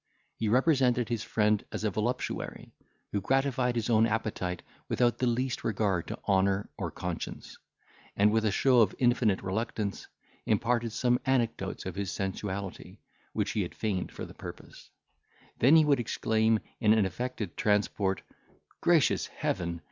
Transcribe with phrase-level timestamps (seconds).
[0.35, 2.73] He represented his friend as a voluptuary,
[3.11, 7.55] who gratified his own appetite without the least regard to honour or conscience;
[8.15, 10.07] and, with a show of infinite reluctance,
[10.47, 12.97] imparted some anecdotes of his sensuality,
[13.33, 14.89] which he had feigned for the purpose;
[15.59, 18.23] then he would exclaim in an affected transport,
[18.81, 19.79] "Gracious Heaven!